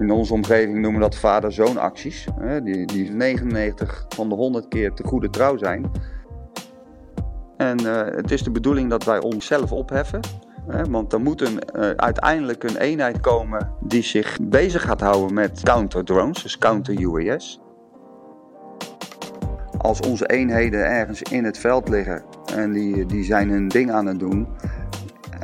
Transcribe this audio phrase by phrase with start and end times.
[0.00, 2.26] In onze omgeving noemen we dat vader-zoon acties.
[2.62, 5.90] Die, die 99 van de 100 keer te goede trouw zijn.
[7.56, 10.20] En uh, het is de bedoeling dat wij onszelf opheffen.
[10.68, 15.34] Hè, want er moet een, uh, uiteindelijk een eenheid komen die zich bezig gaat houden
[15.34, 17.60] met counter-drones, dus counter-UAS.
[19.78, 24.06] Als onze eenheden ergens in het veld liggen en die, die zijn hun ding aan
[24.06, 24.48] het doen,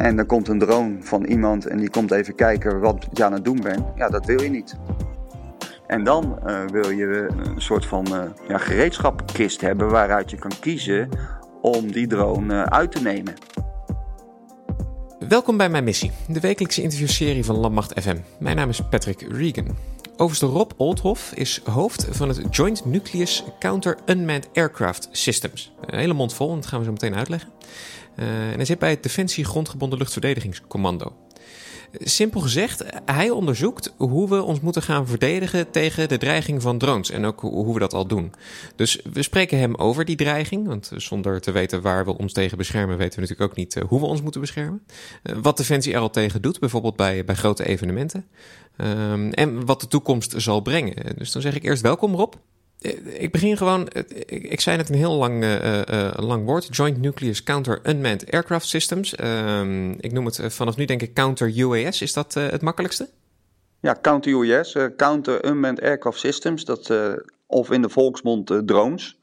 [0.01, 3.32] en er komt een drone van iemand en die komt even kijken wat je aan
[3.32, 3.82] het doen bent.
[3.96, 4.77] Ja, dat wil je niet.
[5.86, 10.53] En dan uh, wil je een soort van uh, ja, gereedschapkist hebben waaruit je kan
[10.61, 11.08] kiezen
[11.63, 13.35] om die drone uh, uit te nemen.
[15.29, 18.17] Welkom bij mijn missie, de wekelijkse interviewserie van Landmacht FM.
[18.39, 19.77] Mijn naam is Patrick Regan.
[20.17, 25.72] Overste Rob Oldhoff is hoofd van het Joint Nucleus Counter Unmanned Aircraft Systems.
[25.86, 27.49] Hele mond vol, dat gaan we zo meteen uitleggen.
[28.20, 31.12] Uh, en hij zit bij het Defensie Grondgebonden Luchtverdedigingscommando.
[31.92, 37.10] Simpel gezegd, hij onderzoekt hoe we ons moeten gaan verdedigen tegen de dreiging van drones
[37.10, 38.32] en ook hoe we dat al doen.
[38.77, 42.56] Dus we spreken hem over die dreiging, want zonder te weten waar we ons tegen
[42.56, 44.82] beschermen, weten we natuurlijk ook niet eh, hoe we ons moeten beschermen.
[45.22, 48.27] Uh, wat Defensie er al tegen doet, bijvoorbeeld bij, bij grote evenementen.
[48.77, 51.16] Um, en wat de toekomst zal brengen.
[51.16, 52.34] Dus dan zeg ik eerst welkom Rob.
[53.05, 53.89] Ik begin gewoon,
[54.27, 56.77] ik zei net een heel lang, uh, uh, lang woord.
[56.77, 59.14] Joint Nucleus Counter Unmanned Aircraft Systems.
[59.14, 62.03] Uh, ik noem het vanaf nu denk ik Counter UAS.
[62.03, 63.08] Is dat het makkelijkste?
[63.81, 66.64] Ja, Counter UAS, Counter Unmanned Aircraft Systems.
[66.64, 66.95] Dat,
[67.47, 69.19] of in de volksmond drones.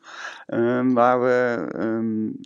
[0.46, 2.40] Ehm, waar we um,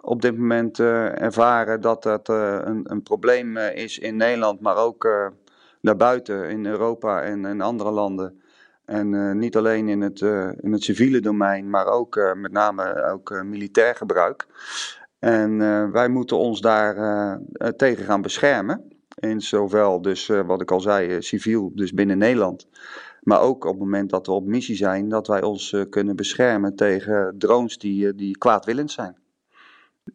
[0.00, 5.30] op dit moment ervaren dat dat een, een, probleem is in Nederland, maar ook
[5.80, 8.41] daarbuiten in Europa en in andere landen.
[8.92, 12.52] En uh, niet alleen in het, uh, in het civiele domein, maar ook uh, met
[12.52, 14.46] name ook militair gebruik.
[15.18, 15.58] En
[15.92, 16.94] wij moeten ons daar
[17.76, 18.92] tegen gaan beschermen.
[19.14, 22.68] In zowel dus, wat ik al zei, civiel, dus binnen Nederland.
[23.20, 26.76] Maar ook op het moment dat we op missie zijn, dat wij ons kunnen beschermen
[26.76, 29.16] tegen drones die, die kwaadwillend zijn.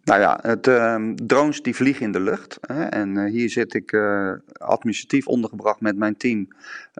[0.03, 2.57] Nou ja, het, uh, drones die vliegen in de lucht.
[2.61, 3.93] Hè, en hier zit ik
[4.53, 6.47] administratief ondergebracht met mijn team.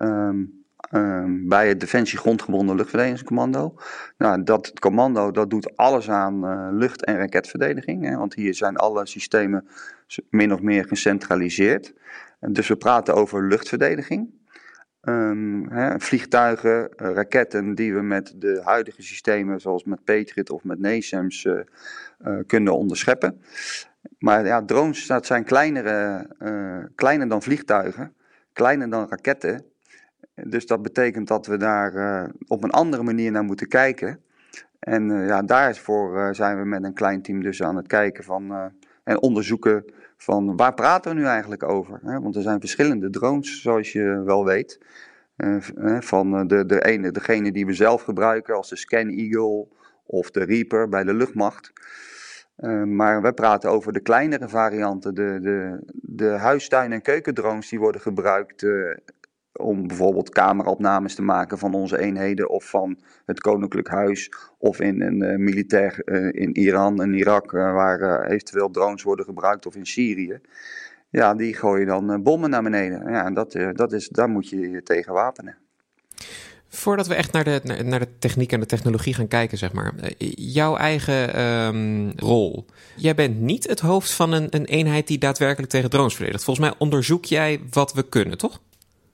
[0.01, 0.56] Um,
[0.92, 3.75] Um, bij het Defensie Grondgebonden Luchtverdedigingscommando.
[4.18, 8.06] Nou, dat commando dat doet alles aan uh, lucht- en raketverdediging.
[8.06, 9.68] Hè, want hier zijn alle systemen
[10.30, 11.94] min of meer gecentraliseerd.
[12.40, 14.30] En dus we praten over luchtverdediging.
[15.02, 20.64] Um, hè, vliegtuigen, uh, raketten die we met de huidige systemen, zoals met Patriot of
[20.64, 21.59] met NASAMS, uh,
[22.46, 23.42] kunnen onderscheppen.
[24.19, 26.30] Maar ja, drones dat zijn kleinere,
[26.96, 28.14] kleiner dan vliegtuigen,
[28.54, 29.66] kleiner dan raketten.
[30.44, 34.20] Dus dat betekent dat we daar uh, op een andere manier naar moeten kijken.
[34.80, 38.24] En uh, ja, daarvoor uh, zijn we met een klein team dus aan het kijken
[38.24, 38.72] van,
[39.03, 39.86] en onderzoeken
[40.18, 42.00] van waar praten we nu eigenlijk over.
[42.03, 42.20] Hè?
[42.20, 44.80] Want er zijn verschillende drones, zoals je wel weet.
[46.00, 49.68] van de, de ene, degene die we zelf gebruiken, als de Scan Eagle
[50.06, 51.72] of de Reaper bij de luchtmacht.
[52.86, 58.02] maar we praten over de kleinere varianten, de, de, de huistuin- en keukendrones die worden
[58.02, 58.66] gebruikt
[59.57, 65.01] om bijvoorbeeld cameraopnames te maken van onze eenheden of van het Koninklijk Huis of in
[65.01, 69.75] een uh, militair uh, in Iran en Irak uh, waar eventueel drones worden gebruikt of
[69.75, 70.40] in Syrië.
[71.09, 73.12] Ja, die gooien dan bommen naar beneden.
[73.12, 75.57] Ja, en dat, dat is, daar moet je je tegen wapenen.
[76.69, 79.94] Voordat we echt naar de, naar de techniek en de technologie gaan kijken, zeg maar.
[80.35, 82.66] Jouw eigen um, rol.
[82.95, 86.44] Jij bent niet het hoofd van een, een eenheid die daadwerkelijk tegen drones verdedigt.
[86.44, 88.62] Volgens mij onderzoek jij wat we kunnen, toch?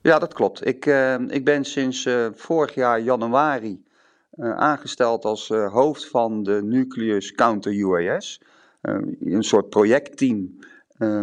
[0.03, 0.65] Ja, dat klopt.
[0.65, 3.83] Ik, uh, ik ben sinds uh, vorig jaar januari
[4.35, 8.41] uh, aangesteld als hoofd van de Nucleus Counter UAS.
[8.81, 10.59] een soort projectteam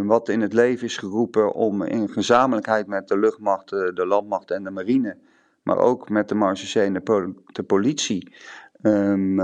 [0.04, 4.64] wat in het leven is geroepen om in gezamenlijkheid met de luchtmacht, de landmacht en
[4.64, 5.16] de marine,
[5.62, 8.32] maar ook met de marechaussee en de, pol de politie,
[8.82, 9.36] um,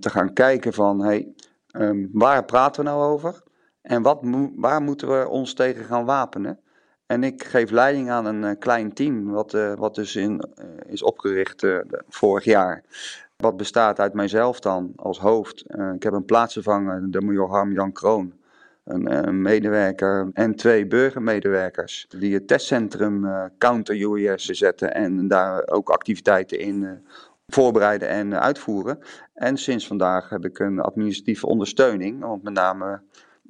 [0.00, 1.34] te gaan kijken van hey,
[1.72, 3.42] um, waar praten we nou over
[3.82, 4.20] en wat
[4.56, 6.60] waar moeten we ons tegen gaan wapenen.
[7.06, 10.64] En ik geef leiding aan een uh, klein team, wat, uh, wat dus in, uh,
[10.86, 11.66] is opgericht
[12.08, 12.82] vorig jaar.
[13.36, 15.64] Wat bestaat uit mijzelf dan als hoofd.
[15.94, 18.32] ik heb een plaatsvervanger, de major Harm Jan Kroon.
[18.84, 23.26] Een, medewerker en twee burgermedewerkers die het testcentrum
[23.58, 27.06] Counter UES zetten en daar ook activiteiten in
[27.46, 28.98] voorbereiden en uitvoeren.
[29.34, 33.00] En sinds vandaag heb ik een administratieve ondersteuning, om met name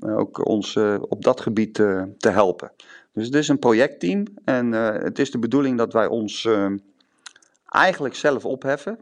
[0.01, 2.73] ook ons op dat gebied te helpen.
[3.17, 6.71] Dus het is een projectteam en uh, het is de bedoeling dat wij ons uh,
[7.69, 8.99] eigenlijk zelf opheffen.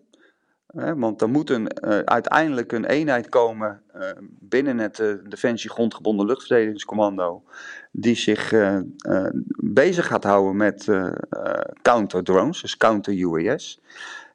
[0.97, 3.83] want er moet een, uiteindelijk een eenheid komen
[4.41, 4.97] binnen het
[5.29, 7.43] Defensie Grondgebonden Luchtverdedigingscommando.
[7.91, 8.53] Die zich
[9.57, 10.89] bezig gaat houden met
[11.83, 13.81] counter drones, dus counter UAS.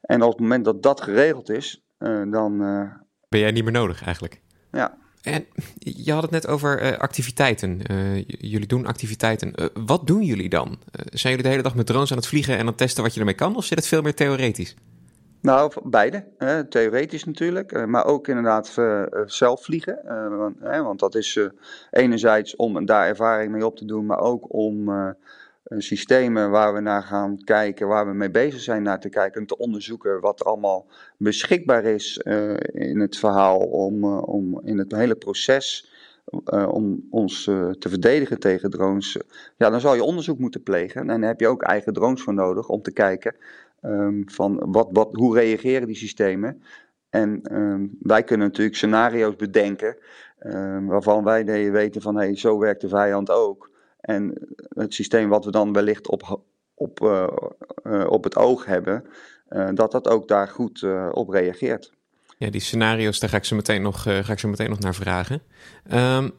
[0.01, 1.83] En op het moment dat dat geregeld is,
[2.27, 2.57] dan.
[3.29, 4.41] ben jij niet meer nodig eigenlijk?
[4.71, 4.97] Ja.
[5.21, 5.45] En
[5.79, 7.81] je had het net over uh, activiteiten.
[7.91, 9.53] Uh, jullie doen activiteiten.
[9.55, 10.79] Uh, wat doen jullie dan?
[10.91, 13.19] zijn jullie de hele dag met drones aan het vliegen en dan testen wat je
[13.19, 13.55] ermee kan?
[13.55, 14.75] Of zit het veel meer theoretisch?
[15.41, 16.25] Nou, beide.
[16.69, 18.77] theoretisch natuurlijk, maar ook inderdaad
[19.25, 19.99] zelf vliegen.
[20.61, 21.39] Want, dat is
[21.91, 24.89] enerzijds om daar ervaring mee op te doen, maar ook om
[25.77, 29.47] systemen waar we naar gaan kijken, waar we mee bezig zijn naar te kijken en
[29.47, 30.85] te onderzoeken wat allemaal
[31.17, 35.91] beschikbaar is uh, in het verhaal om, uh, om in het hele proces
[36.69, 37.43] om ons
[37.79, 39.17] te verdedigen tegen drones.
[39.57, 42.33] Ja, dan zal je onderzoek moeten plegen en dan heb je ook eigen drones voor
[42.33, 43.35] nodig om te kijken
[43.81, 46.61] um, van wat, wat, hoe reageren die systemen.
[47.09, 49.97] En um, wij kunnen natuurlijk scenario's bedenken
[50.39, 53.68] um, waarvan wij weten van hé, hey, zo werkt de vijand ook.
[53.99, 54.33] En
[54.69, 56.41] het systeem wat we dan wellicht op,
[56.73, 57.27] op, uh,
[57.83, 59.05] uh, op het oog hebben,
[59.49, 61.91] uh, dat dat ook daar goed op reageert.
[62.37, 64.95] Ja, die scenario's, daar ga ik zo meteen nog, ga ik zo meteen nog naar
[64.95, 65.41] vragen.
[65.93, 66.31] Um,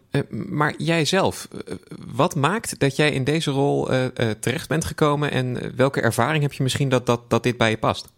[0.49, 1.49] maar jij zelf,
[2.15, 3.89] wat maakt dat jij in deze rol
[4.41, 7.79] terecht bent gekomen en welke ervaring heb je misschien dat, dat, dat dit bij je
[7.79, 8.13] past?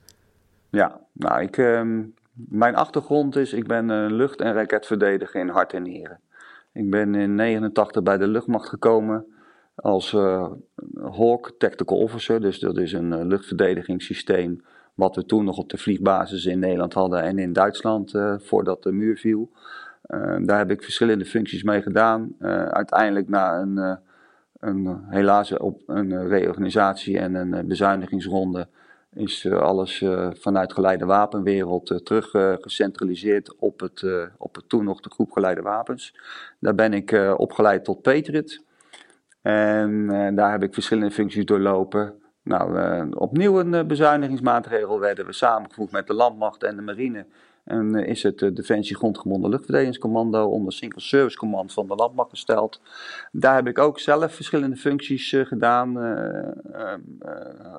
[0.71, 5.83] Ja, nou, ik, um, mijn achtergrond is, ik ben lucht- en raketverdediger in hart en
[5.83, 6.21] nieren.
[6.73, 9.32] Ik ben in 89 bij de luchtmacht gekomen
[9.83, 10.47] als uh,
[10.95, 12.41] Hawk Tactical Officer.
[12.41, 14.63] Dus dat is een uh, luchtverdedigingssysteem
[14.95, 18.83] wat we toen nog op de vliegbasis in Nederland hadden en in Duitsland uh, voordat
[18.83, 19.51] de muur viel.
[20.43, 22.35] daar heb ik verschillende functies mee gedaan.
[22.71, 23.99] uiteindelijk na een,
[24.61, 28.69] een, helaas op een reorganisatie en een bezuinigingsronde
[29.15, 32.31] is alles vanuit geleide wapenwereld terug
[32.61, 34.05] gecentraliseerd op het,
[34.39, 36.15] op het toen nog de groep geleide wapens.
[36.59, 38.61] Daar ben ik opgeleid tot Patriot.
[39.43, 42.15] En uh, daar heb ik verschillende functies doorlopen.
[42.43, 47.27] Nou, uh, opnieuw een uh, bezuinigingsmaatregel werden we samengevoegd met de landmacht en de marine.
[47.65, 52.81] En is het Defensie Grondgebonden Luchtverdedigingscommando onder Single Service Command van de landmacht gesteld.
[53.33, 55.97] Daar heb ik ook zelf verschillende functies gedaan.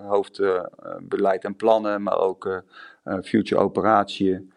[0.07, 2.63] hoofdbeleid en plannen, maar ook
[3.23, 4.51] future operatieën.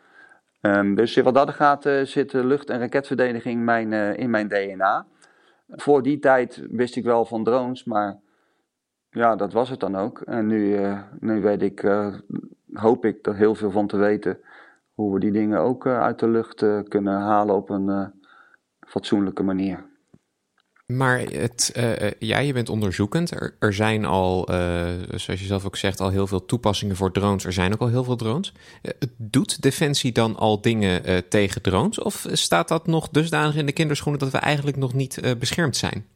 [0.60, 3.70] Um, dus wat dat gaat zit lucht- en raketverdediging
[4.16, 5.06] in mijn DNA.
[5.68, 8.20] Voor die tijd wist ik wel van drones, maar
[9.10, 10.20] ja, dat was het dan ook.
[10.20, 12.14] En nu, uh, nu weet ik, uh,
[12.72, 14.40] hoop ik er heel veel van te weten
[14.94, 18.12] hoe we die dingen ook uh, uit de lucht kunnen halen op een
[18.80, 19.84] fatsoenlijke manier.
[20.92, 22.10] Maar het, uh,
[22.44, 23.30] je bent onderzoekend.
[23.58, 27.44] Er, zijn al, uh, zoals je zelf ook zegt, al heel veel toepassingen voor drones.
[27.44, 28.54] Er zijn ook al heel veel drones.
[29.16, 32.00] Doet Defensie dan al dingen tegen drones?
[32.00, 36.06] Of staat dat nog dusdanig in de kinderschoenen dat we eigenlijk nog niet beschermd zijn?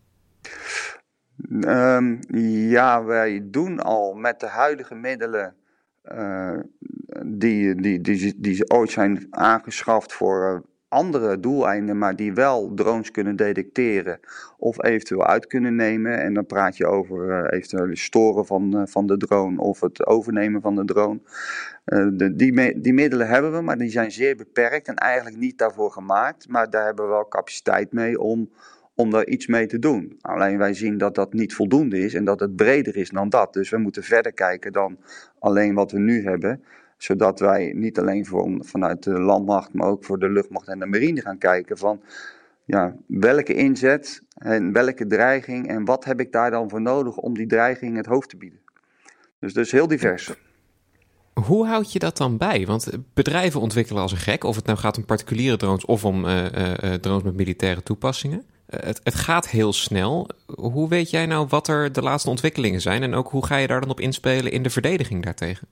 [1.60, 2.20] Um,
[2.70, 5.54] ja, wij doen al met de huidige middelen
[7.26, 13.36] die, die, die, die ooit zijn aangeschaft voor andere doeleinden, maar die wel drones kunnen
[13.36, 14.20] detecteren
[14.58, 16.20] of eventueel uit kunnen nemen.
[16.20, 20.06] En dan praat je over uh, eventueel storen van, uh, van de drone of het
[20.06, 21.20] overnemen van de drone.
[21.86, 25.58] Uh, de, die, die middelen hebben we, maar die zijn zeer beperkt en eigenlijk niet
[25.58, 26.48] daarvoor gemaakt.
[26.48, 28.50] Maar daar hebben we wel capaciteit mee om,
[28.94, 30.16] om daar iets mee te doen.
[30.20, 33.52] Alleen wij zien dat dat niet voldoende is en dat het breder is dan dat.
[33.52, 34.98] Dus we moeten verder kijken dan
[35.38, 36.62] alleen wat we nu hebben
[37.02, 40.86] zodat wij niet alleen voor, vanuit de landmacht, maar ook voor de luchtmacht en de
[40.86, 42.00] marine gaan kijken van
[42.64, 47.34] ja, welke inzet en welke dreiging en wat heb ik daar dan voor nodig om
[47.34, 48.60] die dreiging het hoofd te bieden.
[49.38, 50.34] Dus dus heel divers.
[51.32, 52.66] Hoe houd je dat dan bij?
[52.66, 56.24] Want bedrijven ontwikkelen als een gek, of het nou gaat om particuliere drones of om
[56.24, 58.44] uh, uh, drones met militaire toepassingen.
[58.66, 60.28] Het, het, gaat heel snel.
[60.46, 63.66] Hoe weet jij nou wat er de laatste ontwikkelingen zijn en ook hoe ga je
[63.66, 65.68] daar dan op inspelen in de verdediging daartegen?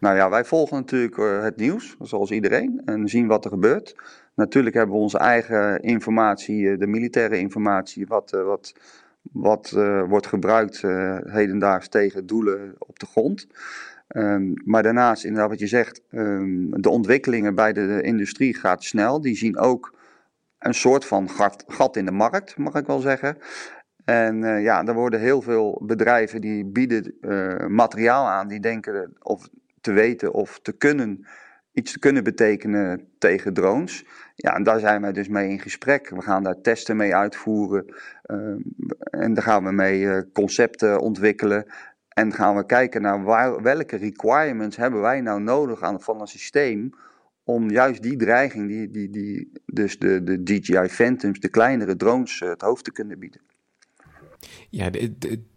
[0.00, 3.96] Nou ja, wij volgen natuurlijk uh, het nieuws, zoals iedereen, en zien wat er gebeurt.
[4.34, 8.74] Natuurlijk hebben we onze eigen informatie, uh, de militaire informatie, wat, uh, wat,
[9.32, 9.70] wat
[10.08, 10.82] wordt gebruikt
[11.24, 13.46] hedendaags tegen doelen op de grond.
[14.08, 19.20] Um, maar daarnaast, inderdaad wat je zegt, um, de ontwikkelingen bij de, industrie gaat snel.
[19.20, 19.94] Die zien ook
[20.58, 21.28] een soort van
[21.66, 23.38] gat, in de markt, mag ik wel zeggen.
[24.04, 27.14] En ja, er worden heel veel bedrijven die bieden
[27.68, 29.48] materiaal aan, die denken of
[29.80, 31.26] te weten of te kunnen,
[31.72, 34.04] iets te kunnen betekenen tegen drones.
[34.34, 36.08] Ja, en daar zijn wij dus mee in gesprek.
[36.08, 37.94] We gaan daar testen mee uitvoeren
[38.26, 38.36] uh,
[39.00, 41.66] en daar gaan we mee uh, concepten ontwikkelen.
[42.08, 43.24] En gaan we kijken naar
[43.62, 46.90] welke requirements hebben wij nou nodig aan, van een systeem
[47.44, 52.40] om juist die dreiging, die, die, die, dus de, de DJI Phantoms, de kleinere drones,
[52.40, 53.40] het hoofd te kunnen bieden.
[54.70, 54.90] Ja,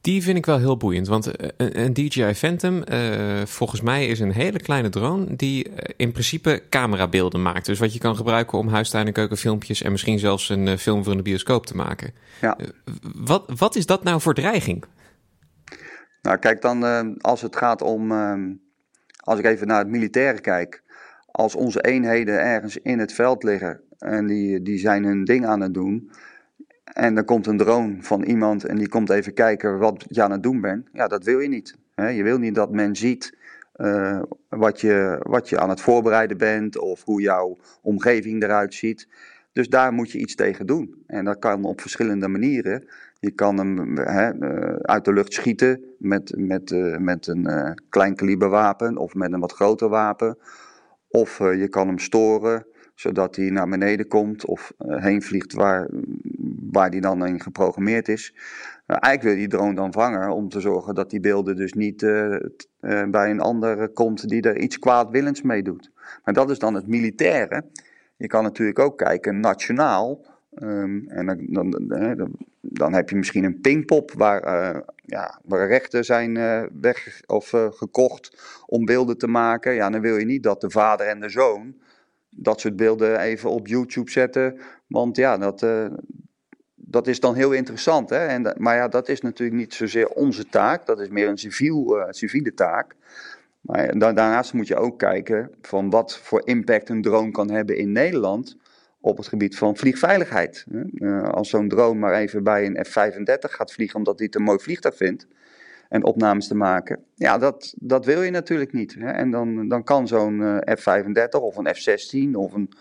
[0.01, 1.07] die vind ik wel heel boeiend.
[1.07, 5.93] Want eh, een, DJI Phantom, uh, volgens mij, is een hele kleine drone die eh,
[5.97, 7.65] in principe camerabeelden maakt.
[7.65, 11.13] Dus wat je kan gebruiken om huistuin- en keukenfilmpjes en misschien zelfs een film voor
[11.13, 12.13] een bioscoop te maken.
[12.41, 12.57] Ja.
[13.15, 14.83] wat, wat is dat nou voor dreiging?
[16.21, 18.11] Nou, kijk dan, als het gaat om,
[19.15, 20.81] als ik even naar het militaire kijk.
[21.25, 25.61] Als onze eenheden ergens in het veld liggen en die, die zijn hun ding aan
[25.61, 26.11] het doen
[26.93, 30.31] en dan komt een drone van iemand en die komt even kijken wat je aan
[30.31, 30.89] het doen bent.
[30.93, 31.75] Ja, dat wil je niet.
[31.95, 33.37] Je wil niet dat men ziet
[33.77, 39.07] uh, wat, je, wat je aan het voorbereiden bent of hoe jouw omgeving eruit ziet.
[39.53, 41.03] Dus daar moet je iets tegen doen.
[41.07, 42.87] En dat kan op verschillende manieren.
[43.19, 44.29] Je kan hem uh,
[44.81, 49.53] uit de lucht schieten met, met, uh, met een klein kaliberwapen of met een wat
[49.53, 50.37] groter wapen.
[51.07, 55.89] Of je kan hem storen zodat hij naar beneden komt of heen vliegt waar,
[56.71, 58.33] waar die dan in geprogrammeerd is.
[58.87, 62.01] Nou, eigenlijk wil die drone dan vangen om te zorgen dat die beelden dus niet
[62.01, 62.37] uh,
[63.09, 65.91] bij een ander komt die er iets kwaadwillends mee doet.
[66.23, 67.65] Maar dat is dan het militaire.
[68.17, 70.25] Je kan natuurlijk ook kijken nationaal.
[70.59, 74.41] Um, en dan, dan, dan, heb je misschien een pingpop waar,
[75.05, 76.33] ja, waar rechten zijn
[76.81, 79.73] weg of gekocht om beelden te maken.
[79.73, 81.75] Ja, dan wil je niet dat de vader en de zoon
[82.35, 84.59] dat soort beelden even op YouTube zetten.
[84.87, 85.65] Want ja, dat,
[86.75, 88.09] dat is dan heel interessant.
[88.09, 88.25] Hè?
[88.25, 90.85] En, maar ja, dat is natuurlijk niet zozeer onze taak.
[90.85, 92.95] Dat is meer een civiel, uh, civiele taak.
[93.61, 97.91] Maar daarnaast moet je ook kijken van wat voor impact een drone kan hebben in
[97.91, 98.57] Nederland
[98.99, 100.65] op het gebied van vliegveiligheid.
[100.93, 104.43] Uh, als zo'n drone maar even bij een F-35 gaat vliegen omdat hij het een
[104.43, 105.27] mooi vliegtuig vindt
[105.93, 107.03] en opnames te maken.
[107.15, 108.95] Ja, dat, dat wil je natuurlijk niet.
[108.99, 109.09] Hè?
[109.09, 112.73] En dan, dan kan zo'n uh, F-35 of een F-16 of een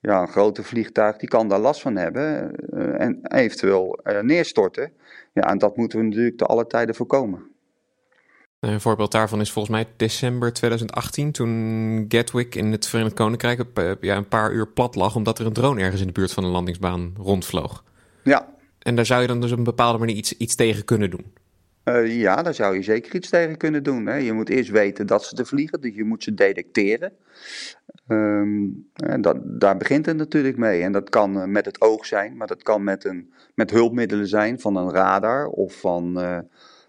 [0.00, 4.92] ja, een grote vliegtuig die kan daar last van hebben uh, en eventueel uh, neerstorten.
[5.32, 7.42] Ja, en dat moeten we natuurlijk te alle tijden voorkomen.
[8.60, 13.64] Een voorbeeld daarvan is volgens mij december 2018, toen Gatwick in het Verenigd Koninkrijk
[14.00, 16.42] ja, een paar uur plat lag omdat er een drone ergens in de buurt van
[16.42, 17.84] de landingsbaan rondvloog.
[18.24, 18.48] Ja.
[18.78, 21.32] En daar zou je dan dus op een bepaalde manier iets, iets tegen kunnen doen.
[21.88, 24.06] Uh, ja, daar zou je zeker iets tegen kunnen doen.
[24.06, 24.14] Hè.
[24.16, 27.12] Je moet eerst weten dat ze te vliegen, dus je moet ze detecteren.
[28.08, 28.90] Um,
[29.20, 30.82] dat, daar begint het natuurlijk mee.
[30.82, 34.26] En dat kan uh, met het oog zijn, maar dat kan met, een, met hulpmiddelen
[34.26, 36.18] zijn van een radar of van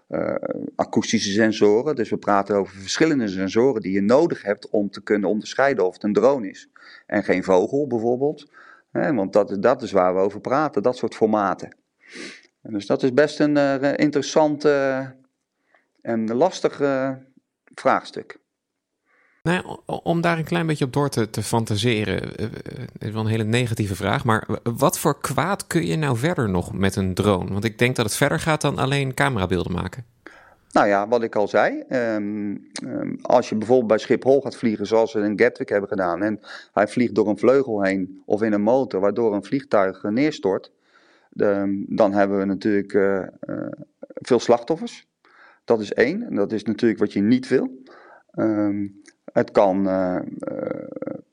[0.08, 0.34] uh,
[0.76, 1.94] akoestische sensoren.
[1.94, 5.94] Dus we praten over verschillende sensoren die je nodig hebt om te kunnen onderscheiden of
[5.94, 6.68] het een drone is.
[7.06, 8.50] En geen vogel bijvoorbeeld.
[8.90, 11.76] Hè, want dat, dat is waar we over praten, dat soort formaten.
[12.62, 15.06] En dus dat is best een uh, interessant uh,
[16.02, 17.10] en lastig uh,
[17.74, 18.38] vraagstuk.
[19.42, 22.36] Nou, om daar een klein beetje op door te, te fantaseren,
[22.98, 26.72] is wel een hele negatieve vraag, maar wat voor kwaad kun je nou verder nog
[26.72, 27.52] met een drone?
[27.52, 30.04] Want ik denk dat het verder gaat dan alleen camerabeelden maken.
[30.72, 34.86] Nou ja, wat ik al zei, um, um, als je bijvoorbeeld bij Schiphol gaat vliegen
[34.86, 36.40] zoals we in Gatwick hebben gedaan en
[36.72, 40.72] hij vliegt door een vleugel heen of in een motor waardoor een vliegtuig neerstort,
[41.30, 43.66] de, dan hebben we natuurlijk uh, uh,
[44.14, 45.08] veel slachtoffers.
[45.64, 46.22] Dat is één.
[46.22, 47.82] En dat is natuurlijk wat je niet wil.
[48.34, 50.20] Um, het kan, uh,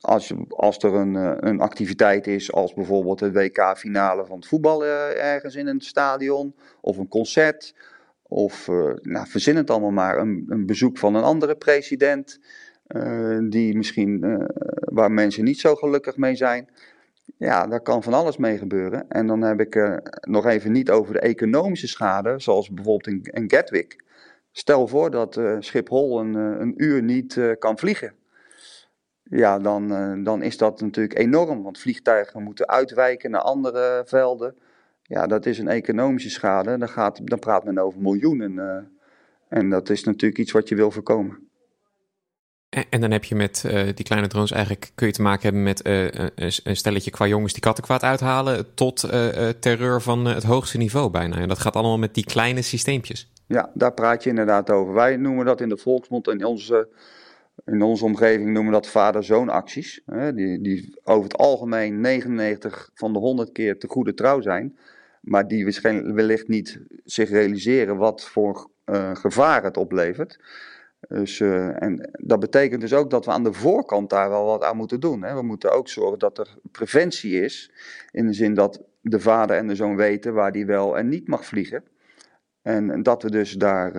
[0.00, 1.14] als, als er een,
[1.48, 6.96] een activiteit is, als bijvoorbeeld het WK-finale van het voetbal ergens in een stadion, of
[6.96, 7.74] een concert,
[8.22, 8.68] of
[9.02, 12.40] nou, verzin het allemaal maar, een, een bezoek van een andere president,
[13.48, 14.42] die misschien,
[14.80, 16.68] waar mensen niet zo gelukkig mee zijn.
[17.36, 19.08] Ja, daar kan van alles mee gebeuren.
[19.08, 23.42] En dan heb ik uh, nog even niet over de economische schade, zoals bijvoorbeeld in,
[23.42, 24.04] in Gatwick.
[24.52, 28.12] Stel voor dat uh, Schiphol een, uh, een uur niet kan vliegen.
[29.22, 29.88] Ja, dan,
[30.24, 34.56] dan is dat natuurlijk enorm, want vliegtuigen moeten uitwijken naar andere velden.
[35.02, 36.78] Ja, dat is een economische schade.
[36.78, 38.90] Dan, gaat, dan praat men over miljoenen.
[39.48, 41.47] en dat is natuurlijk iets wat je wil voorkomen.
[42.68, 45.62] En dan heb je met uh, die kleine drones eigenlijk kun je te maken hebben
[45.62, 46.08] met uh,
[46.64, 51.36] een stelletje qua jongens die kattenkwaad uithalen tot uh, terreur van het hoogste niveau bijna.
[51.36, 53.30] En dat gaat allemaal met die kleine systeempjes.
[53.46, 54.94] Ja, daar praat je inderdaad over.
[54.94, 56.88] Wij noemen dat in de volksmond in onze,
[57.64, 60.02] in onze omgeving noemen dat vader-zoon acties.
[60.34, 64.78] Die, die over het algemeen 99 van de 100 keer te goede trouw zijn.
[65.20, 65.80] Maar die
[66.14, 68.70] wellicht niet zich realiseren wat voor
[69.14, 70.38] gevaar het oplevert.
[71.00, 74.64] Dus, uh, en dat betekent dus ook dat we aan de voorkant daar wel wat
[74.64, 75.22] aan moeten doen.
[75.22, 75.34] Hè.
[75.34, 77.72] We moeten ook zorgen dat er preventie is.
[78.10, 81.28] In de zin dat de vader en de zoon weten waar die wel en niet
[81.28, 81.84] mag vliegen.
[82.62, 83.92] En dat we dus daar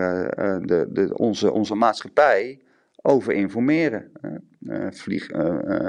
[0.65, 2.61] de, de, onze, onze maatschappij
[3.01, 4.11] over informeren.
[4.89, 5.29] vlieg,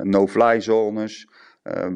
[0.02, 1.28] no-fly zones,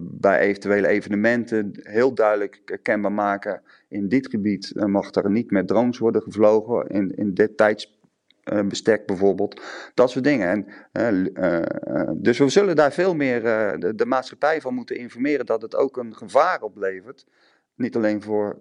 [0.01, 3.63] bij eventuele evenementen heel duidelijk kenbaar maken.
[3.89, 7.57] In dit gebied mag er niet met drones worden gevlogen in, in dit
[8.45, 9.63] tijdsbestek bijvoorbeeld.
[9.95, 10.67] Dat soort dingen.
[10.93, 13.43] En, uh, dus we zullen daar veel meer
[13.81, 17.27] de, de, maatschappij van moeten informeren dat het ook een gevaar oplevert.
[17.75, 18.59] Niet alleen voor,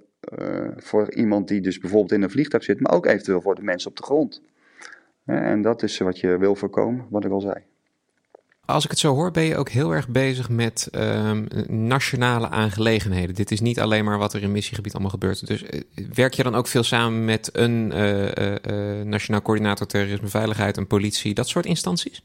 [0.75, 3.89] voor iemand die dus bijvoorbeeld in een vliegtuig zit, maar ook eventueel voor de mensen
[3.89, 4.41] op de grond.
[5.25, 7.63] en dat is wat je wil voorkomen, wat ik al zei.
[8.73, 13.35] Als ik het zo hoor, ben je ook heel erg bezig met um, nationale aangelegenheden.
[13.35, 15.47] Dit is niet alleen maar wat er in missiegebied allemaal gebeurt.
[15.47, 15.81] Dus uh,
[16.13, 20.87] werk je dan ook veel samen met een uh, uh, Nationaal Coördinator Terrorisme Veiligheid, een
[20.87, 22.23] politie, dat soort instanties?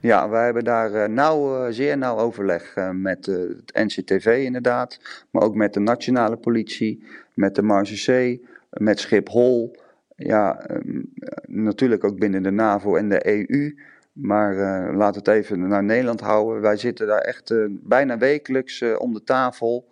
[0.00, 5.00] Ja, wij hebben daar nauw, zeer nauw overleg met het NCTV inderdaad,
[5.30, 8.40] maar ook met de nationale politie, met de Marge
[8.70, 9.76] met Schiphol.
[10.16, 11.12] Ja, um,
[11.46, 13.74] natuurlijk ook binnen de NAVO en de EU.
[14.20, 16.62] Maar uh, laat het even naar Nederland houden.
[16.62, 19.88] Wij zitten daar echt uh, bijna wekelijks uh, om de tafel.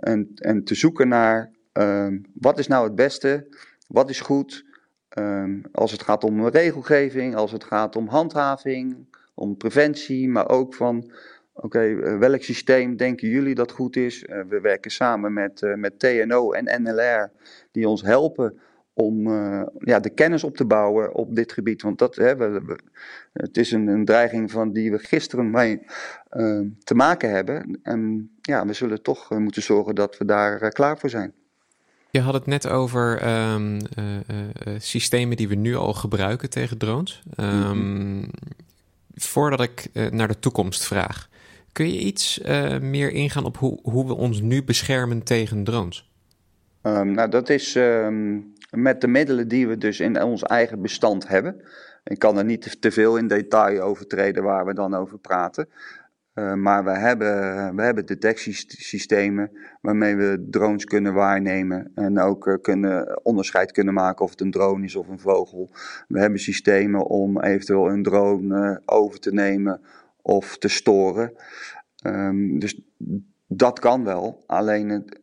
[0.00, 3.46] en, en te zoeken naar ehm, wat is nou het beste,
[3.88, 4.64] wat is goed.
[5.18, 8.96] Um, als het gaat om regelgeving, als het gaat om handhaving,
[9.34, 11.12] om preventie, maar ook van
[11.54, 14.20] oké, welk systeem denken jullie dat goed is?
[14.48, 17.30] we werken samen met, met TNO en NLR
[17.70, 18.60] die ons helpen
[18.98, 21.82] om uh, ja, de kennis op te bouwen op dit gebied.
[21.82, 22.78] Want dat, hè, we,
[23.32, 25.80] het is een, een, dreiging van die we gisteren mee
[26.30, 27.78] uh, te maken hebben.
[27.82, 31.32] En ja, we zullen toch uh, moeten zorgen dat we daar klaar voor zijn.
[32.10, 33.78] Je had het net over um,
[34.78, 37.22] systemen die we nu al gebruiken tegen drones.
[37.40, 38.30] Um, mm-hmm.
[39.14, 41.28] Voordat ik naar de toekomst vraag,
[41.72, 42.40] kun je iets
[42.80, 46.10] meer ingaan op hoe, hoe we ons nu beschermen tegen drones?
[46.82, 47.76] Um, nou, dat is
[48.76, 51.62] met de middelen die we dus in ons eigen bestand hebben.
[52.04, 55.68] Ik kan er niet te veel in detail over treden waar we dan over praten.
[56.34, 57.30] Uh, maar we hebben,
[57.76, 64.24] we hebben detectiesystemen waarmee we drones kunnen waarnemen en ook uh, kunnen onderscheid kunnen maken
[64.24, 65.70] of het een drone is of een vogel.
[66.08, 69.80] We hebben systemen om eventueel een drone uh, over te nemen
[70.22, 71.32] of te storen.
[72.06, 72.80] Um, dus
[73.46, 75.20] dat kan wel, alleen het,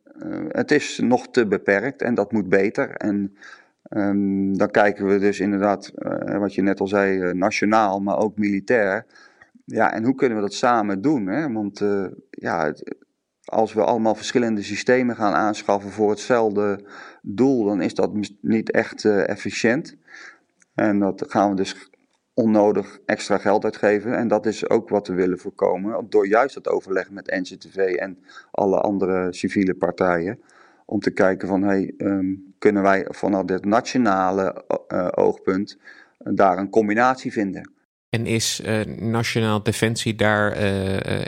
[0.47, 2.89] het is nog te beperkt en dat moet beter.
[2.89, 3.38] En
[3.89, 8.17] um, dan kijken we dus inderdaad, uh, wat je net al zei, uh, nationaal, maar
[8.17, 9.06] ook militair.
[9.65, 11.28] Ja, en hoe kunnen we dat samen doen?
[11.28, 11.52] Hè?
[11.52, 11.82] Want
[12.30, 12.73] ja,
[13.43, 16.86] als we allemaal verschillende systemen gaan aanschaffen voor hetzelfde
[17.21, 19.95] doel, dan is dat niet echt efficiënt.
[20.76, 21.89] En dat gaan we dus
[22.34, 24.17] onnodig extra geld uitgeven.
[24.17, 26.06] En dat is ook wat we willen voorkomen.
[26.10, 28.17] Door juist het overleg met NCTV en
[28.52, 30.39] alle andere civiele partijen.
[30.86, 36.58] Om te kijken van, hey, um, kunnen wij vanuit het nationale uh, oogpunt uh, daar
[36.58, 37.72] een combinatie vinden.
[38.10, 40.52] En is uh, Nationaal Defensie daar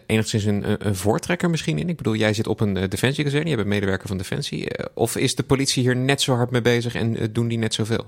[0.06, 1.90] enigszins een, een, voortrekker misschien in?
[1.90, 4.68] Ik bedoel, jij zit op een defensiekazerne, je bent medewerker van Defensie.
[4.94, 8.06] of is de politie hier net zo hard mee bezig en doen die net zoveel?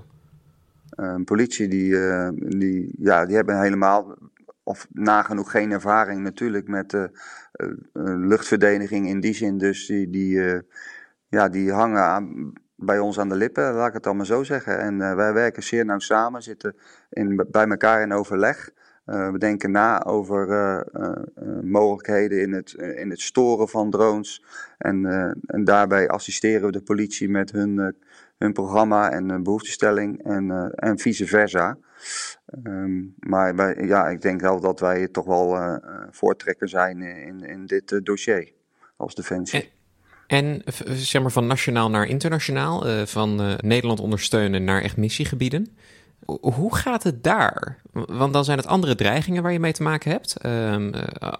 [0.98, 4.16] Een politie die, eh, die, ja, die hebben helemaal
[4.62, 7.04] of nagenoeg geen ervaring natuurlijk met uh,
[8.02, 9.58] luchtverdediging in die zin.
[9.58, 10.62] Dus die, die,
[11.28, 14.78] ja, die hangen bij ons aan de lippen, laat ik het allemaal zo zeggen.
[14.78, 16.76] En wij werken zeer nauw samen, zitten
[17.10, 18.70] in, bij elkaar in overleg.
[19.04, 20.84] we denken na over
[21.62, 24.44] mogelijkheden in het, in het storen van drones.
[24.78, 25.06] En,
[25.46, 27.96] en daarbij assisteren we de politie met hun
[28.38, 31.78] hun programma en een behoeftestelling en, uh, en vice versa.
[32.62, 35.76] Um, maar ja, ik denk wel dat wij toch wel uh,
[36.10, 38.52] voortrekker zijn in, in dit dossier
[38.96, 39.70] als Defensie.
[40.26, 45.76] En, zeg maar van nationaal naar internationaal, van Nederland ondersteunen naar echt missiegebieden.
[46.40, 47.78] Hoe gaat het daar?
[47.92, 50.44] Want dan zijn het andere dreigingen waar je mee te maken hebt.
[50.46, 50.92] Um,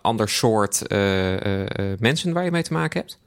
[0.02, 0.82] ander soort
[1.98, 3.18] mensen waar je mee te maken hebt.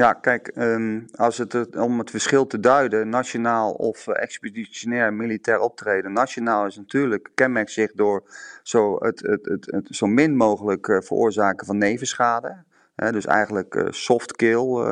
[0.00, 5.60] Ja, kijk, um, als het om het verschil te duiden, nationaal of uh, expeditionair militair
[5.60, 6.12] optreden.
[6.12, 8.22] Nationaal is natuurlijk, kenmerkt zich door
[8.62, 12.64] zo, het, het, het, zo min mogelijk uh, veroorzaken van nevenschade.
[12.94, 14.84] Dus eigenlijk uh, soft kill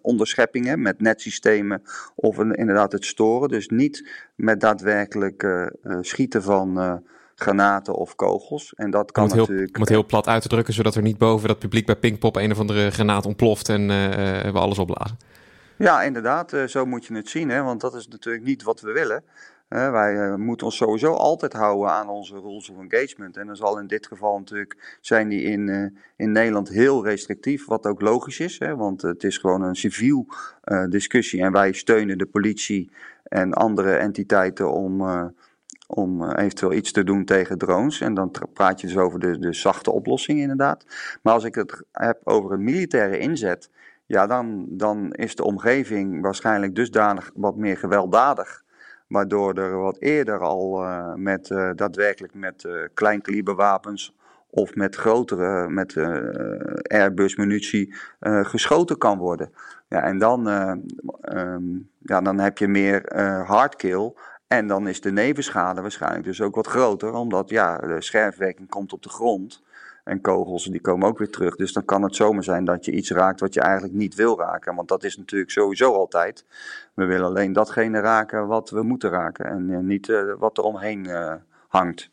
[0.00, 1.82] onderscheppingen met netsystemen
[2.14, 3.48] of inderdaad het storen.
[3.48, 7.02] Dus niet met daadwerkelijk schieten van
[7.34, 8.72] granaten of kogels.
[8.74, 9.66] En dat kan om het natuurlijk...
[9.66, 11.96] Heel, om het heel plat uit te drukken, zodat er niet boven dat publiek bij
[11.96, 13.88] Pinkpop een of andere granaat ontploft en uh,
[14.52, 15.18] we alles opblazen.
[15.76, 17.62] Ja, inderdaad, zo moet je het zien, hè?
[17.62, 19.22] want dat is natuurlijk niet wat we willen.
[19.68, 23.36] wij moeten ons sowieso altijd houden aan onze rules of engagement.
[23.36, 27.86] En dan zal in dit geval natuurlijk zijn die in, in Nederland heel restrictief, wat
[27.86, 28.58] ook logisch is.
[28.58, 28.76] Hè?
[28.76, 30.26] Want het is gewoon een civiel
[30.88, 32.90] discussie en wij steunen de politie
[33.24, 35.02] en andere entiteiten om
[35.94, 38.00] om eh, eventueel iets te doen tegen drones.
[38.00, 40.84] En dan praat je dus over de, de zachte oplossing inderdaad.
[41.22, 43.70] Maar als ik het heb over een militaire inzet,
[44.06, 48.62] ja, dan, dan is de omgeving waarschijnlijk dusdanig wat meer gewelddadig.
[49.08, 54.16] Waardoor er wat eerder al uh, met, uh, daadwerkelijk met uh, kleinkaliberwapens
[54.50, 55.96] of met grotere, met
[56.82, 59.52] Airbus munitie geschoten kan worden.
[59.88, 60.46] Ja, en dan,
[61.34, 64.12] um, ja, dan heb je meer hardkill
[64.52, 68.92] en dan is de nevenschade waarschijnlijk dus ook wat groter, omdat ja, de scherfwerking komt
[68.92, 69.62] op de grond.
[70.04, 71.56] En kogels die komen ook weer terug.
[71.56, 74.38] Dus dan kan het zomaar zijn dat je iets raakt wat je eigenlijk niet wil
[74.38, 74.74] raken.
[74.74, 76.44] Want dat is natuurlijk sowieso altijd.
[76.94, 79.44] We willen alleen datgene raken wat we moeten raken.
[79.44, 81.34] En uh, niet uh, wat er omheen uh,
[81.68, 82.10] hangt.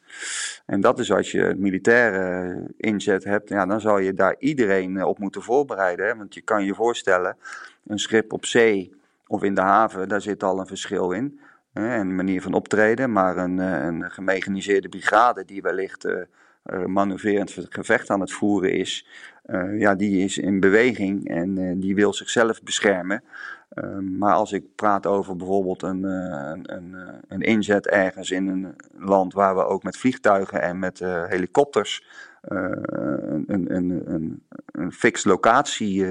[0.65, 3.49] En dat is als je het militaire inzet hebt.
[3.49, 6.17] Ja, dan zal je daar iedereen op moeten voorbereiden.
[6.17, 7.37] Want je kan je voorstellen,
[7.87, 8.93] een schip op zee
[9.27, 11.39] of in de haven, daar zit al een verschil in
[11.73, 18.09] een manier van optreden, maar een, eh, een gemechaniseerde brigade die wellicht uh, manoeuvrerend gevecht
[18.09, 19.07] aan het voeren is,
[19.77, 23.23] ja, die is in beweging en die wil zichzelf beschermen.
[23.69, 26.95] Ehm, maar als ik praat over bijvoorbeeld een, een,
[27.27, 32.03] een, inzet ergens in een land waar we ook met vliegtuigen en met helikopters
[32.41, 36.05] een, een, een, een, fix locatie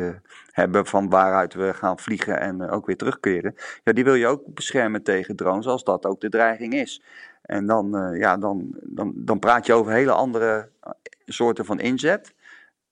[0.59, 3.55] hebben van waaruit we gaan vliegen en eh, ook weer terugkeren.
[3.85, 7.03] Ja, die wil je ook beschermen tegen drones als dat ook de dreiging is.
[7.43, 10.91] En dan, ja, dan, dan, dan praat je over hele andere eh,
[11.27, 12.35] soorten van inzet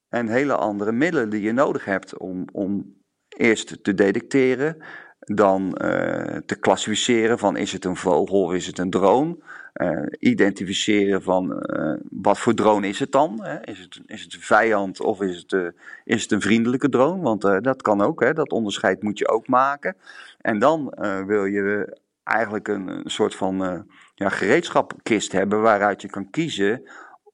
[0.08, 2.94] en hele andere middelen die je nodig hebt om, om
[3.28, 4.76] eerst te detecteren,
[5.18, 9.36] dan uh, te klassificeren van is het een vogel of is het een drone.
[9.74, 13.38] Uh, identificeren van uh, wat voor drone is het dan?
[13.42, 13.64] Hè?
[13.64, 15.74] Is, het, is het een vijand of is het,
[16.04, 17.22] is het een vriendelijke drone?
[17.22, 18.32] Want dat kan ook, hè?
[18.32, 19.96] dat onderscheid moet je ook maken.
[20.40, 20.94] En dan
[21.26, 26.82] wil je eigenlijk een, een soort van ja, gereedschapkist hebben waaruit je kan kiezen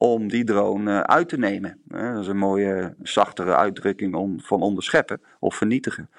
[0.02, 1.80] om die drone uit te nemen.
[1.84, 6.10] Dat is een mooie, zachtere uitdrukking om, van onderscheppen of vernietigen.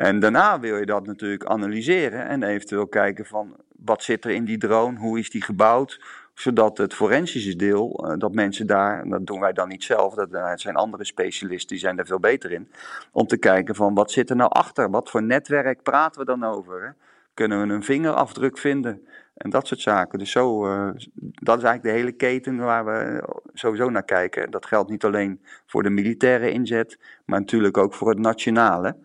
[0.00, 4.44] En daarna wil je dat natuurlijk analyseren en eventueel kijken van wat zit er in
[4.44, 6.00] die drone, hoe is die gebouwd,
[6.34, 10.32] zodat het forensische deel, eh, dat mensen daar, dat doen wij dan niet zelf, dat
[10.32, 12.70] eh, zijn andere specialisten, die zijn daar veel beter in,
[13.12, 16.44] om te kijken van wat zit er nou achter, wat voor netwerk praten we dan
[16.44, 16.82] over.
[16.82, 16.90] Hè?
[17.34, 20.18] Kunnen we een vingerafdruk vinden en dat soort zaken.
[20.18, 24.50] Dus zo, uh, dat is eigenlijk de hele keten waar we sowieso naar kijken.
[24.50, 28.96] Dat geldt niet alleen voor de militaire inzet, maar natuurlijk ook voor het nationale.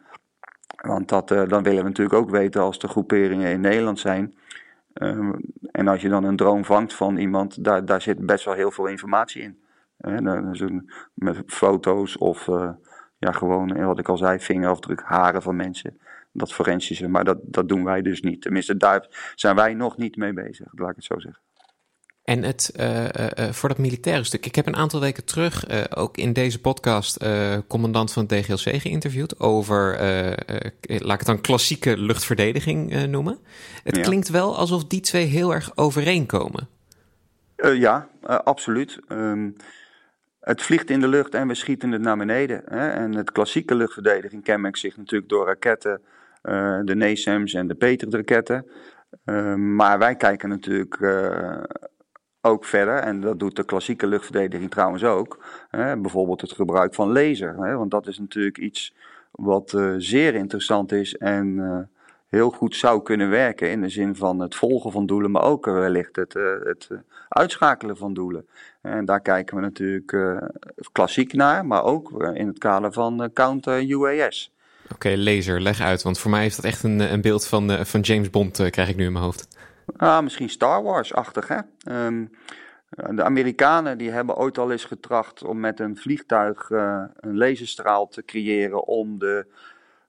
[0.86, 4.36] Want dat, uh, dan willen we natuurlijk ook weten als de groeperingen in Nederland zijn.
[4.94, 5.30] Uh,
[5.72, 8.72] en als je dan een droom vangt van iemand, daar, daar zit best wel heel
[8.72, 9.60] veel informatie in.
[11.14, 12.70] Met foto's of uh,
[13.18, 16.00] ja, gewoon, wat ik al zei, vingerafdruk, haren van mensen.
[16.32, 18.42] Dat forensische, maar dat, dat doen wij dus niet.
[18.42, 21.42] Tenminste, daar zijn wij nog niet mee bezig, laat ik het zo zeggen.
[22.26, 23.10] En het, uh, uh,
[23.52, 24.46] voor dat militaire stuk.
[24.46, 27.26] Ik heb een aantal weken terug uh, ook in deze podcast
[27.68, 29.98] commandant van het DGLC geïnterviewd over,
[30.82, 33.38] laat ik het dan klassieke luchtverdediging noemen.
[33.84, 34.02] Het ja.
[34.02, 36.68] klinkt wel alsof die twee heel erg overeenkomen.
[37.74, 39.00] ja, absoluut.
[39.10, 39.56] Um,
[40.40, 42.62] het vliegt in de lucht en we schieten het naar beneden.
[42.66, 42.90] Hè?
[42.90, 46.02] En het klassieke luchtverdediging kenmerkt zich natuurlijk door raketten,
[46.84, 48.66] de NASAMS en de Patriot-raketten.
[49.26, 50.98] Ehm, maar wij kijken natuurlijk
[52.46, 57.12] ook verder, en dat doet de klassieke luchtverdediging trouwens ook, hè, bijvoorbeeld het gebruik van
[57.12, 57.56] laser.
[57.58, 58.94] Hè, want dat is natuurlijk iets
[59.32, 61.78] wat uh, zeer interessant is en uh,
[62.28, 65.66] heel goed zou kunnen werken in de zin van het volgen van doelen, maar ook
[65.66, 66.90] wellicht het, het
[67.30, 68.48] uitschakelen van doelen.
[68.82, 70.44] En daar kijken we natuurlijk
[70.92, 74.54] klassiek naar, maar ook in het kader van counter-UAS.
[74.94, 78.02] Oké, laser, leg uit, want voor mij heeft dat echt een, een beeld van, van
[78.02, 79.48] James Bond, krijg ik nu in mijn hoofd.
[79.98, 81.60] Ah, misschien Star Wars-achtig, hè?
[82.06, 82.30] Um,
[82.90, 88.08] de Amerikanen die hebben ooit al eens getracht om met een vliegtuig uh, een laserstraal
[88.08, 89.46] te creëren om de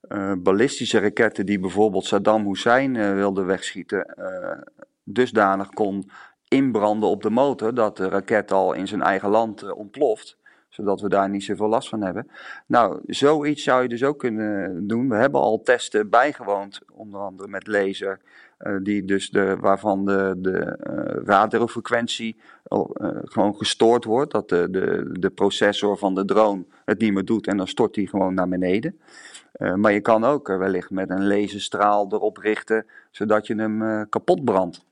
[0.09, 4.17] uh, ballistische raketten die bijvoorbeeld Saddam Hussein uh, wilde wegschieten,
[5.05, 6.11] dusdanig kon
[6.49, 10.39] inbranden op de motor dat de raket al in zijn eigen land ontploft
[10.77, 12.29] zodat we daar niet zoveel last van hebben.
[12.67, 15.09] Nou, zoiets zou je dus ook kunnen doen.
[15.09, 18.21] We hebben al testen bijgewoond, onder andere met laser,
[18.59, 22.37] uh, die dus de, waarvan de, de uh, radiofrequentie
[23.25, 24.33] gewoon gestoord wordt.
[24.33, 27.95] Dat de, de, de processor van de drone het niet meer doet en dan stort
[27.95, 29.01] die gewoon naar beneden.
[29.75, 34.86] maar je kan ook wellicht met een laserstraal erop richten, zodat je hem kapot brandt.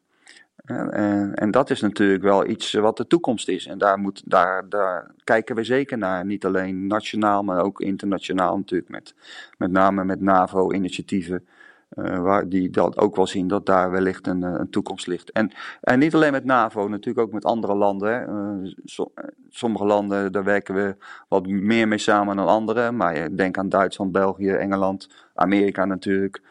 [0.65, 3.67] En, en, dat is natuurlijk wel iets wat de toekomst is.
[3.67, 6.25] En daar, moet, daar, daar kijken we zeker naar.
[6.25, 8.91] Niet alleen nationaal, maar ook internationaal natuurlijk.
[8.91, 9.15] Met,
[9.59, 11.47] met name met NAVO-initiatieven.
[11.95, 15.33] Uh, waar die dat ook wel zien dat daar wellicht een, eh, een toekomst ligt.
[15.33, 15.51] En,
[15.81, 18.75] en niet alleen met NAVO, natuurlijk ook met andere landen.
[19.51, 20.97] Sommige landen, daar werken we
[21.29, 22.93] wat meer mee samen dan andere.
[22.93, 26.43] Maar denk aan Duitsland, België, Engeland, Amerika natuurlijk.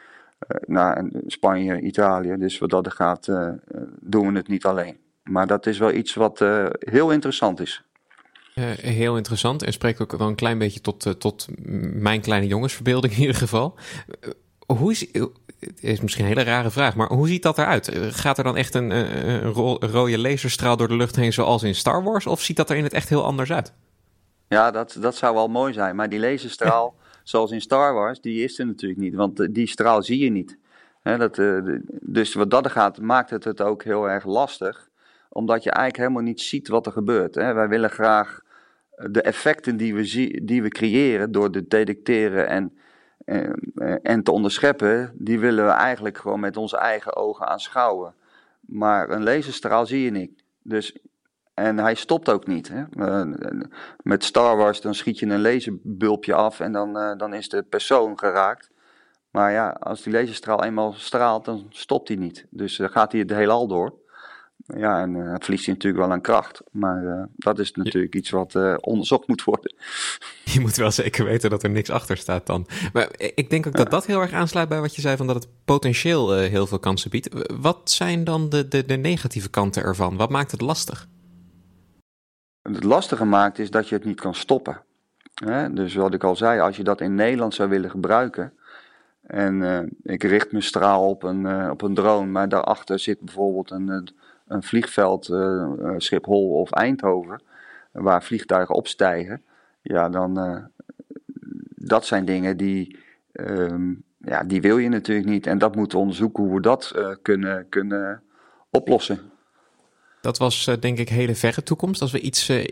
[0.48, 2.36] Eh, naar Spanje, Italië.
[2.38, 3.56] Dus wat dat er gaat, eh, eh,
[4.00, 4.98] doen we het niet alleen.
[5.24, 6.40] Maar dat is wel iets wat
[6.80, 7.84] heel interessant is.
[8.82, 11.48] heel interessant en spreekt ook wel een klein beetje tot, tot
[11.94, 13.76] mijn kleine jongensverbeelding in ieder geval.
[14.66, 15.08] hoe is,
[15.60, 17.92] het is misschien een hele rare vraag, maar hoe ziet dat eruit?
[17.94, 22.04] Gaat er dan echt een, een, rode laserstraal door de lucht heen zoals in Star
[22.04, 22.28] Wars?
[22.28, 23.74] Of ziet dat er in het echt heel anders uit?
[24.48, 25.96] Ja, dat, dat zou wel mooi zijn.
[25.96, 29.16] Maar die laserstraal, zoals in Star Wars, die is er natuurlijk niet.
[29.16, 30.58] Want eh, die straal zie je niet.
[31.04, 31.58] dat, eh,
[32.02, 34.90] dus wat dat gaat, maakt het het ook heel erg lastig.
[35.30, 37.36] Omdat je eigenlijk helemaal niet ziet wat er gebeurt.
[37.36, 38.44] Wij willen graag
[38.96, 42.78] de effecten die we, die we creëren door te detecteren en,
[43.26, 48.14] en, eh, en te onderscheppen, die willen we eigenlijk gewoon met onze eigen ogen aanschouwen.
[48.60, 50.44] Maar een laserstraal zie je niet.
[50.62, 50.98] Dus
[51.54, 52.72] en hij stopt ook niet.
[52.74, 52.84] Hè?
[52.98, 53.62] Uh,
[54.04, 57.64] met Star Wars dan schiet je een laserbulpje af en dan, uh, dan is de
[57.64, 58.72] persoon geraakt.
[59.32, 62.46] Maar ja, als die laserstraal eenmaal straalt, dan stopt hij niet.
[62.50, 64.02] Dus dan gaat hij het heelal door.
[64.66, 66.62] Ja, en uh, verliest hij natuurlijk wel aan kracht.
[66.72, 69.76] Maar dat is natuurlijk iets wat onderzocht moet worden.
[70.54, 72.68] Je moet wel zeker weten dat er niks achter staat dan.
[72.94, 75.36] Maar ik denk ook dat dat heel erg aansluit bij wat je zei van dat
[75.36, 77.30] het potentieel heel veel kansen biedt.
[77.62, 80.18] Wat zijn dan de, de, de negatieve kanten ervan?
[80.18, 81.08] Wat maakt het lastig?
[82.72, 84.82] Het lastige maakt is dat je het niet kan stoppen.
[85.72, 88.54] Dus wat ik al zei, als je dat in Nederland zou willen gebruiken.
[89.22, 93.20] En uh, ik richt mijn straal op een, uh, op een drone, maar daarachter zit
[93.20, 94.14] bijvoorbeeld een,
[94.48, 97.42] een vliegveld, uh, Schiphol of Eindhoven,
[97.92, 99.42] waar vliegtuigen opstijgen.
[99.82, 100.70] Ja, dan.
[101.76, 103.00] dat zijn dingen die.
[103.32, 105.48] Um, ja, die wil je natuurlijk niet.
[105.48, 108.24] En dat moeten we onderzoeken hoe we dat kunnen, kunnen
[108.70, 109.33] oplossen.
[110.24, 112.02] Dat was uh, denk ik hele verre toekomst.
[112.02, 112.66] Als we iets, uh,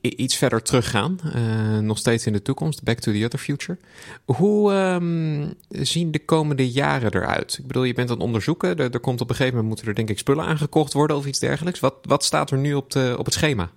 [0.00, 3.78] iets verder teruggaan, uh, nog steeds in de toekomst, back to the other future.
[4.24, 7.58] Hoe um, zien de komende jaren eruit?
[7.58, 8.76] Ik bedoel, je bent aan het onderzoeken.
[8.76, 11.26] Er, er, komt op een gegeven moment moeten er denk ik spullen aangekocht worden of
[11.26, 11.80] iets dergelijks.
[11.80, 13.70] Wat, wat staat er nu op, de, op het schema?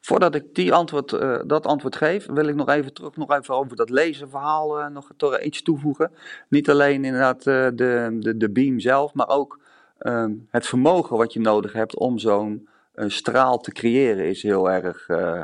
[0.00, 1.10] Voordat ik die antwoord,
[1.46, 5.40] dat antwoord geef, wil ik nog even terug nog even over dat lezenverhaal nog toch
[5.40, 6.10] iets toevoegen.
[6.48, 9.62] Niet alleen inderdaad de, de, de beam zelf, maar ook
[10.04, 15.08] Ehm, het vermogen wat je nodig hebt om zo'n straal te creëren is heel erg
[15.08, 15.40] uh,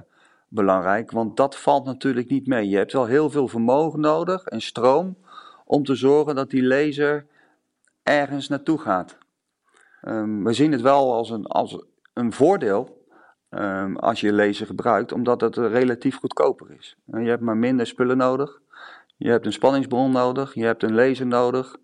[0.48, 1.10] belangrijk.
[1.10, 2.68] Want dat valt natuurlijk niet mee.
[2.68, 5.16] Je hebt wel heel veel vermogen nodig en stroom
[5.64, 7.26] om te zorgen dat die laser
[8.02, 9.18] ergens naartoe gaat.
[10.02, 13.06] Um, we zien het wel als een, als een voordeel
[13.50, 16.96] um, als je laser gebruikt, omdat het relatief goedkoper is.
[17.04, 18.60] Je hebt maar minder spullen nodig.
[19.16, 21.76] Je hebt een spanningsbron nodig, je hebt een laser nodig.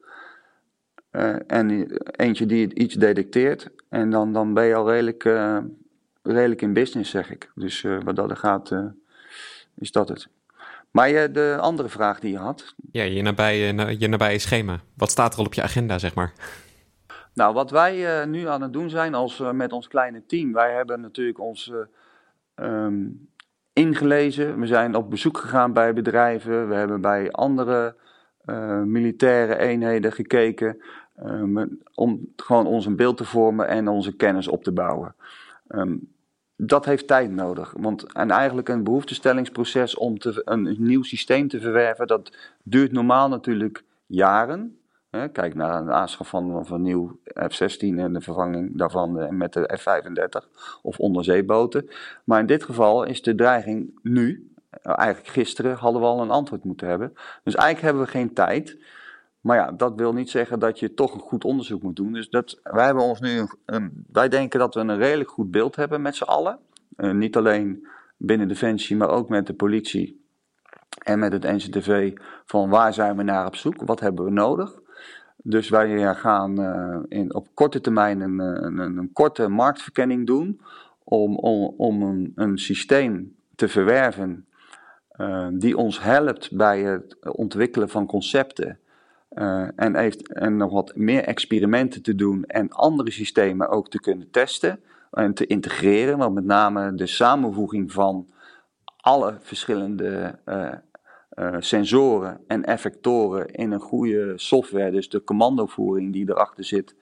[1.17, 3.71] Uh, en eentje die iets detecteert.
[3.89, 5.59] En dan, dan ben je al redelijk, uh,
[6.23, 7.51] redelijk in business, zeg ik.
[7.55, 8.75] Dus uh, wat dat er gaat,
[9.75, 10.29] is dat het.
[10.91, 12.75] Maar je, de andere vraag die je had.
[12.91, 14.81] Ja, je nabije, je nabije schema.
[14.95, 16.33] Wat staat er al op je agenda, zeg maar?
[17.35, 20.53] Nou, wat wij nu aan het doen zijn als, met ons kleine team.
[20.53, 21.73] Wij hebben natuurlijk ons
[22.55, 23.29] um,
[23.73, 24.61] ingelezen.
[24.61, 26.69] We zijn op bezoek gegaan bij bedrijven.
[26.69, 27.97] We hebben bij andere
[28.85, 30.81] militaire eenheden gekeken.
[31.17, 35.15] Ehm, om gewoon ons een beeld te vormen en onze kennis op te bouwen.
[35.69, 36.15] Um,
[36.57, 37.75] dat heeft tijd nodig.
[37.77, 43.29] Want en eigenlijk een behoeftestellingsproces om te, een nieuw systeem te verwerven, dat duurt normaal
[43.29, 44.79] natuurlijk jaren.
[45.33, 49.79] Kijk naar de aanschaf van, van nieuw F-16 en de vervanging daarvan eh, met de
[49.79, 50.49] F-35
[50.83, 51.89] of onderzeeboten.
[52.25, 54.51] Maar in dit geval is de dreiging nu,
[54.83, 57.13] eigenlijk gisteren, hadden we al een antwoord moeten hebben.
[57.43, 58.79] Dus eigenlijk hebben we geen tijd.
[59.47, 62.13] Maar ja, dat wil niet zeggen dat je toch een goed onderzoek moet doen.
[62.13, 65.77] Dus dat, wij, hebben ons nu een, wij denken dat we een redelijk goed beeld
[65.77, 66.59] hebben met z'n allen.
[66.97, 70.25] Uh, niet alleen binnen Defensie, maar ook met de politie
[71.03, 72.13] en met het NCTV.
[72.45, 73.83] Van waar zijn we naar op zoek?
[73.85, 74.81] Wat hebben we nodig?
[75.37, 80.61] Dus wij gaan uh, in, op korte termijn een, een, een, korte marktverkenning doen.
[81.05, 84.47] Om, om, om een, een systeem te verwerven
[85.17, 88.81] uh, die ons helpt bij het ontwikkelen van concepten
[89.37, 94.01] uh, en, heeft, en nog wat meer experimenten te doen en andere systemen ook te
[94.01, 94.81] kunnen testen.
[95.11, 96.19] en te integreren.
[96.19, 98.29] Want met name de samenvoeging van
[98.97, 100.73] alle verschillende uh,
[101.35, 106.95] uh, sensoren en effectoren in een goede software, dus de commandovoering die erachter zit,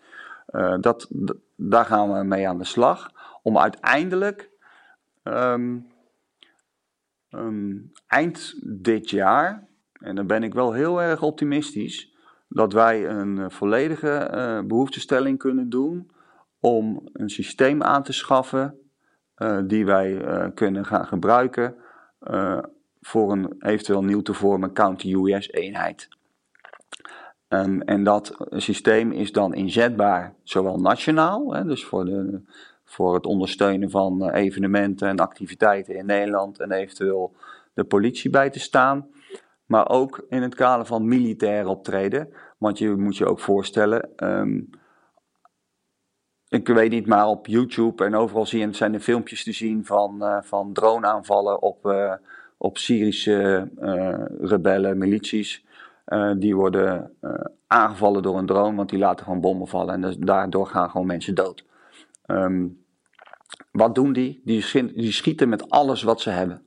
[0.80, 1.08] dat,
[1.56, 3.10] daar gaan we mee aan de slag.
[3.42, 4.50] Om uiteindelijk
[5.22, 5.86] um,
[7.30, 12.13] um, eind dit jaar, en dan ben ik wel heel erg optimistisch,
[12.54, 16.10] dat wij een volledige uh, behoeftestelling kunnen doen
[16.60, 18.78] om een systeem aan te schaffen
[19.38, 20.20] uh, die wij
[20.54, 21.74] kunnen gaan gebruiken
[23.00, 26.08] voor een eventueel nieuw te vormen counter-US-eenheid.
[27.48, 32.40] Um, en dat systeem is dan inzetbaar, zowel nationaal, hè, dus voor, de,
[32.84, 37.34] voor het ondersteunen van evenementen en activiteiten in Nederland en eventueel
[37.74, 39.06] de politie bij te staan,
[39.66, 42.32] maar ook in het kader van militair optreden.
[42.58, 44.70] Want je moet je ook voorstellen, um,
[46.48, 49.84] ik weet niet, maar op YouTube en overal zie je, zijn er filmpjes te zien
[49.84, 52.12] van, uh, van droneaanvallen op, uh,
[52.56, 55.64] op Syrische uh, rebellen, milities.
[56.36, 57.16] die worden
[57.66, 61.06] aangevallen door een drone, want die laten gewoon bommen vallen en dus daardoor gaan gewoon
[61.06, 61.64] mensen dood.
[62.26, 62.84] Um,
[63.72, 64.40] wat doen die?
[64.44, 66.63] Die, die schieten met alles wat ze hebben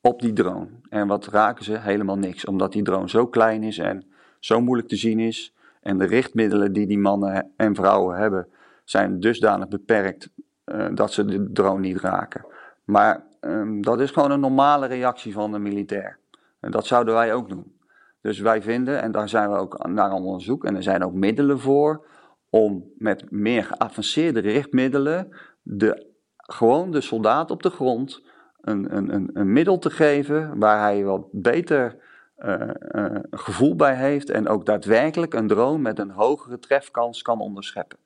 [0.00, 0.68] op die drone.
[0.88, 1.78] En wat raken ze?
[1.78, 4.06] Helemaal niks, omdat die drone zo klein is en
[4.38, 5.54] zo moeilijk te zien is.
[5.80, 8.48] En de richtmiddelen die die mannen en vrouwen hebben,
[8.84, 10.30] zijn dusdanig beperkt
[10.64, 12.46] uh, dat ze de drone niet raken.
[12.84, 16.18] Maar um, dat is gewoon een normale reactie van de militair.
[16.60, 17.74] En dat zouden wij ook doen.
[18.20, 21.60] Dus wij vinden, en daar zijn we ook naar onderzoek, en er zijn ook middelen
[21.60, 22.06] voor,
[22.50, 26.06] om met meer geavanceerde richtmiddelen de,
[26.36, 28.22] gewoon de soldaat op de grond
[28.66, 31.96] een, een, een, een middel te geven waar hij wat beter
[32.38, 32.54] uh,
[32.92, 37.98] uh, gevoel bij heeft en ook daadwerkelijk een drone met een hogere trefkans kan onderscheppen.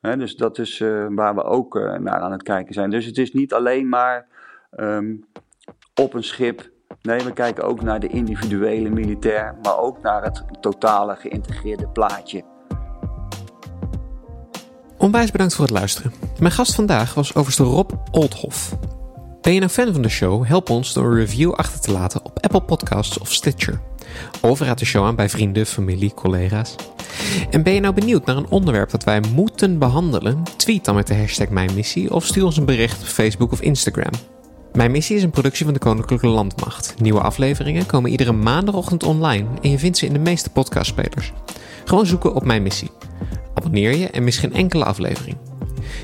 [0.00, 2.90] He, dus dat is uh, waar we ook naar aan het kijken zijn.
[2.90, 4.26] Dus het is niet alleen maar
[4.76, 5.24] um,
[5.94, 6.70] op een schip.
[7.02, 12.44] Nee, we kijken ook naar de individuele militair, maar ook naar het totale geïntegreerde plaatje.
[14.98, 16.12] Onwijs bedankt voor het luisteren.
[16.38, 18.76] Mijn gast vandaag was overste Rob Oldhoff.
[19.40, 20.46] Ben je nou fan van de show?
[20.46, 23.80] Help ons door een review achter te laten op Apple Podcasts of Stitcher.
[24.40, 26.74] Of de show aan bij vrienden, familie, collega's.
[27.50, 30.42] En ben je nou benieuwd naar een onderwerp dat wij moeten behandelen?
[30.56, 33.60] Tweet dan met de hashtag Mijn Missie of stuur ons een bericht op Facebook of
[33.60, 34.12] Instagram.
[34.72, 36.94] Mijn Missie is een productie van de Koninklijke Landmacht.
[36.98, 41.32] Nieuwe afleveringen komen iedere maandagochtend online en je vindt ze in de meeste podcastspelers.
[41.84, 42.90] Gewoon zoeken op Mijn Missie.
[43.54, 45.36] Abonneer je en mis geen enkele aflevering.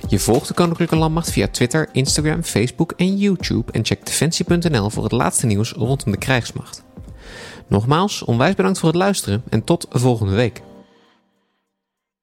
[0.09, 5.03] Je volgt de Koninklijke Landmacht via Twitter, Instagram, Facebook en YouTube en check defensie.nl voor
[5.03, 6.85] het laatste nieuws rondom de krijgsmacht.
[7.69, 10.63] Nogmaals, onwijs bedankt voor het luisteren en tot volgende week.